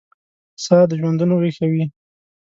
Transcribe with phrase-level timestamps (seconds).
[0.63, 1.83] ساه دژوندون ویښوي